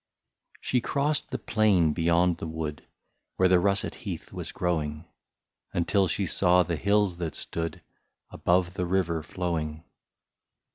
She 0.61 0.81
crossed 0.81 1.29
the 1.29 1.37
plain 1.37 1.93
beyond 1.93 2.37
the 2.37 2.47
wood, 2.47 2.87
Where 3.35 3.47
the 3.47 3.59
russet 3.59 3.93
heath 3.93 4.33
was 4.33 4.51
growing, 4.51 5.05
Until 5.73 6.07
she 6.07 6.25
saw 6.25 6.63
the 6.63 6.75
hills 6.75 7.17
that 7.17 7.35
stood 7.35 7.83
Above 8.31 8.73
the 8.73 8.87
river 8.87 9.21
flowing. 9.21 9.83